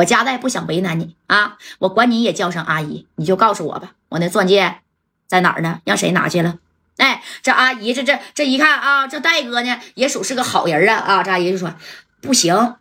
[0.00, 4.78] 我家代不想为难你啊，我管你也叫声阿姨，你就告诉我吧，我那钻戒
[5.26, 5.80] 在哪儿呢？
[5.84, 6.56] 让谁拿去了？
[6.96, 11.22] 哎，这阿姨这这这一看啊，这戴哥呢也属是个好人啊啊！
[11.22, 11.74] 这阿姨就说
[12.20, 12.76] 不行，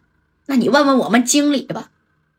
[0.46, 1.90] 那你问问我们经理吧。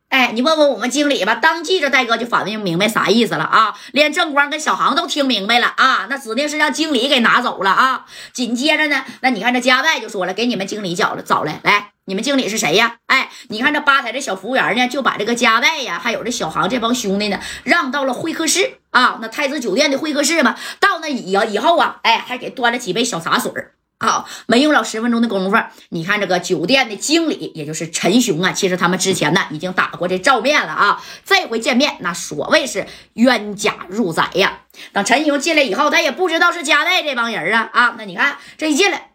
[0.08, 1.34] 哎，你问问我们经理吧。
[1.36, 8.06] 当即这戴哥就反应明白啥意思了啊，连正光跟小航都听明白了啊，那指定是让经理给拿走了啊。
[8.32, 12.96] 紧接着呢，那你看这家外就说了，给你们经理找了找来，来，你们经理是谁呀？
[13.06, 20.56] 哎，你看这吧台这小服务员呢，就把这个家外呀，还有这小航这帮兄弟呢，让到了会客室啊，那太子酒店的会客室嘛。
[20.80, 23.52] 到那以以后啊，哎，还给端了几杯小茶水
[24.00, 25.56] 好，没用了十分钟的功夫，
[25.90, 31.00] 你看这个酒店的经理，也就是陈雄啊，其实他们之前呢已经打过这照面了啊。
[31.24, 34.62] 这回见面，那所谓是冤家入宅呀。
[34.92, 37.94] 等陈雄进来以后，他也不知道是家代这帮人啊啊。
[37.96, 39.12] 那你看这一进来，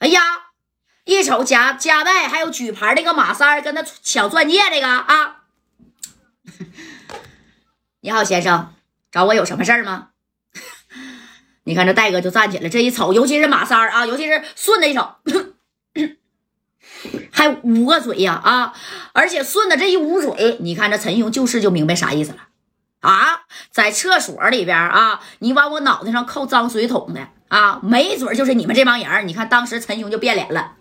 [0.00, 0.20] 哎呀，
[1.04, 5.42] 一瞅家家代还有举牌那个马三跟他抢钻戒那个啊。
[8.00, 8.74] 你好，先生，
[9.10, 10.08] 找我有什么事儿吗？
[11.64, 15.08] 你看这戴哥就站起来，这一瞅，尤其是马三啊，尤其是顺子一瞅，
[17.32, 18.74] 还捂个嘴呀啊！
[19.12, 22.38] 而且顺子这一捂嘴，你看这陈雄就是就明白啥意思了
[23.00, 23.42] 啊！
[23.70, 29.28] 在厕所里边啊，你往我脑袋上扣脏水桶的啊，没准就是你们这帮人。
[29.28, 30.76] 你看当时陈雄就变脸了。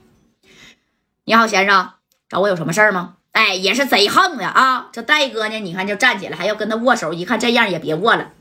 [1.25, 1.93] 你好，先生，
[2.27, 3.15] 找我有什么事儿吗？
[3.31, 4.89] 哎，也是贼横的啊！
[4.91, 8.31] 这戴哥呢，你看就站起来，还要跟他握手，一看这样也别握了。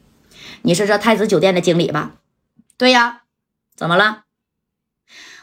[0.62, 2.10] 你是这太子酒店的经理吧？
[2.76, 3.20] 对呀，
[3.76, 4.24] 怎么了？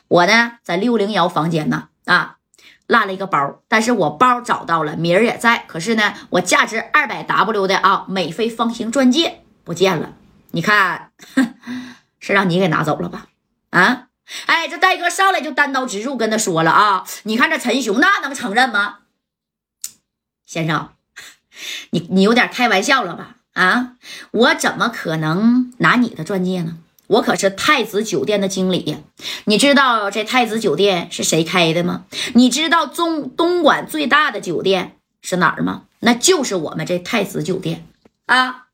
[0.10, 2.40] 我呢，在六零幺房间呢，啊，
[2.88, 5.64] 落了一个包，但是我包找到了，米儿也在。
[5.66, 10.12] 可是呢，我价值二百 W 的啊美菲方形钻戒不见了。
[10.52, 11.14] 你看，
[12.20, 13.28] 是让你给拿走了吧？
[13.70, 14.09] 啊，
[14.46, 19.00] 哎，这戴哥上来就单刀直入跟他说了啊，你看这陈雄那能承认吗？
[20.46, 20.90] 先生，
[21.92, 23.36] 你你有点开玩笑了吧？
[23.54, 23.94] 啊，
[24.32, 26.78] 我怎么可能拿你的钻戒呢？
[27.08, 28.98] 我可是太子酒店的经理，
[29.46, 32.06] 你知道这太子酒店是谁开的吗？
[32.36, 35.86] 你知道中东莞最大的酒店是哪儿吗？
[36.02, 37.88] 那就是我们这太子酒店
[38.28, 38.68] 啊。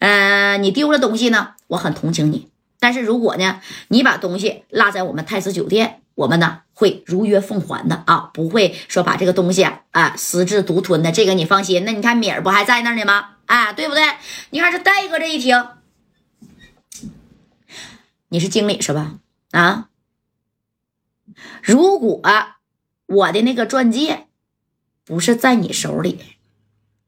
[0.00, 2.48] 嗯， 你丢了东西呢，我很同情你。
[2.84, 11.10] 但是如果呢，你把东西落在我们太子酒店，我们呢会如约奉还的啊，不会说把这个东西啊私自独吞的。
[11.10, 11.82] 这个你放心。
[11.86, 13.36] 那你看米儿不还在那儿呢吗？
[13.46, 14.02] 啊，对不对？
[14.50, 15.66] 你看这戴哥这一听。
[18.28, 19.14] 你是经理是吧？
[19.52, 19.88] 啊，
[21.62, 22.20] 如果
[23.06, 24.26] 我的那个钻戒
[25.06, 26.36] 不是在你手里，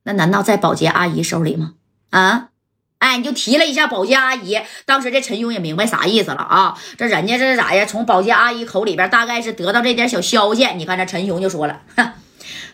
[0.04, 1.74] 那难道在保洁阿姨手里吗？
[2.08, 2.48] 啊，
[2.98, 4.60] 哎，你就提了一下保洁阿姨。
[4.84, 7.84] 当时这陈勇也明白啥意思了啊，这人家这是咋呀？
[7.84, 10.66] 从保洁阿姨口里边大概是得到这点小消息。
[10.74, 11.82] 你看这陈雄就说了，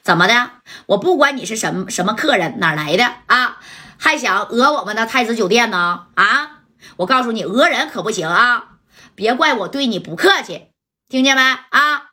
[0.03, 0.51] 怎么的？
[0.87, 3.59] 我不管你是什么什么客人，哪来的啊？
[3.99, 6.07] 还想讹我们的太子酒店呢？
[6.15, 6.59] 啊？
[6.97, 8.65] 我告诉你，讹人可不行啊！
[9.15, 10.69] 别怪我对你不客气，
[11.09, 11.43] 听见没？
[11.43, 12.11] 啊，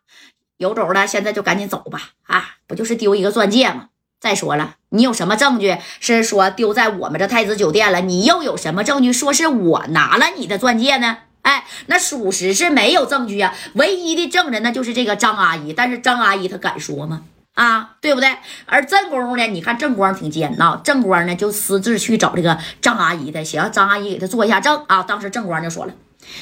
[0.57, 2.11] 有种的，现在就赶紧走吧！
[2.27, 3.89] 啊，不就是丢一个钻戒吗？
[4.19, 8.01] 再说了，你有什么证据是说丢在我们这太子酒店了？
[8.01, 11.19] 你又有什么证据说是我拿了你的钻戒呢？
[11.41, 13.55] 哎，那属实是没有证据啊！
[13.75, 17.21] 唯一的证人那就是这个张阿姨，但是张阿姨她敢说吗？
[17.53, 18.29] 啊，对不对？
[18.65, 19.47] 而正宫呢？
[19.47, 25.01] 你看正光挺尖呐，正光呢就私自去找这个张阿姨的，想让张阿姨给他做一下证啊。
[25.03, 25.93] 当时正光就说了：“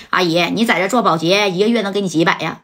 [0.09, 2.61] 阿姨，你在这做保洁，一个月能给你几百呀？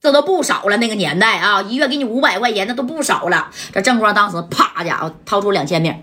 [0.00, 0.76] 这都不少了。
[0.78, 5.94] 那个年代啊，一月给你五百块钱，那都不少了。”这正光当时啪家伙掏出两千米，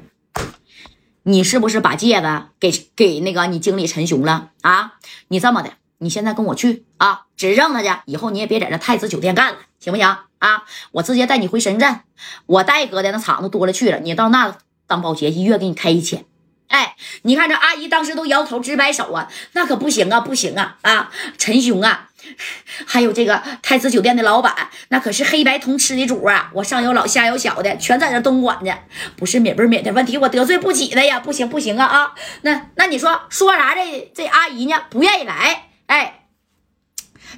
[1.23, 4.93] 你是不是把戒指给给那个你经理陈雄了啊？
[5.29, 5.71] 你这么的。
[5.99, 10.05] 你现在跟我去啊，指认他去，以后你也别在这太子酒店干了，行不行
[10.39, 10.63] 啊？
[10.91, 12.01] 我直接带你回深圳，
[12.47, 14.57] 我戴哥的那厂子多了去了，你到那
[14.87, 16.25] 当保洁，一月给你开一千。
[16.67, 21.11] 哎，你看这阿姨当时都摇头直摆手啊，那可不行啊，不行啊啊！
[21.37, 22.09] 陈雄啊，
[22.85, 28.73] 还有这个太子酒店的老板，那可是黑白通吃的主啊，我上有老下有小的，全在这东莞呢，
[29.15, 32.13] 不是免不免的问题，我得罪不起的呀，不行不行啊啊！
[32.41, 33.73] 那那你说说啥？
[33.75, 35.69] 这这阿姨呢，不愿意来。
[35.87, 36.25] 哎，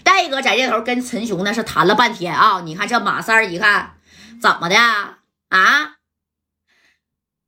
[0.04, 2.62] 戴哥在这头跟陈雄那是谈了半天啊！
[2.64, 3.96] 你看这马三儿一看，
[4.42, 4.76] 怎么的
[5.50, 5.96] 啊？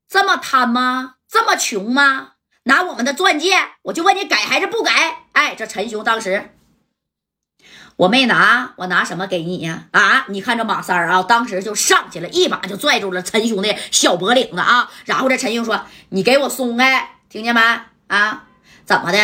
[0.08, 1.16] 这么贪吗？
[1.30, 2.32] 这么穷吗？
[2.64, 5.24] 拿我们的钻戒，我就问你改还是不改？
[5.32, 6.56] 哎，这陈雄当时
[8.00, 9.84] 我没拿，我拿什么给你呀？
[9.92, 10.24] 啊！
[10.30, 14.90] 你看这马三啊，当时就上去了，一把就拽住了陈雄的小脖领子啊！
[15.04, 17.60] 然后这陈雄说：“你给我松开，听见没？
[18.08, 18.44] 啊？
[18.86, 19.20] 怎么的？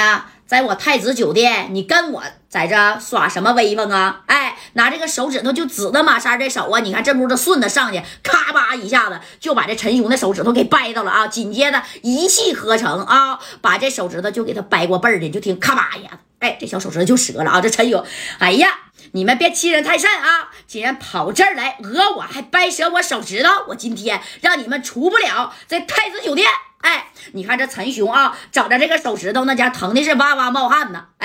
[0.45, 4.23] 在我太子酒店，你跟我在这耍什么威风啊？
[4.25, 6.81] 哎，拿这个手指头就指着马三这手啊！
[6.81, 11.27] 你看这不是顺子上去，咔吧一下子就把这陈雄的手指头给掰到了啊！
[11.27, 17.59] 紧接着一气呵成啊，把这手指头就给他掰过背儿的，就听咔吧一下子，哎，这小手指头就折了啊！
[17.59, 18.05] 这陈勇，
[18.37, 18.69] 哎呀，
[19.13, 20.51] 你们别欺人太甚啊！
[20.67, 26.47] 竟然跑这儿来讹我，还掰折我手指头，我今天让你们出不了这太子酒店！
[26.81, 31.05] 哎，你看这陈雄啊，整着这个手指头，那家疼的是哇哇冒汗呢。
[31.17, 31.23] 哎。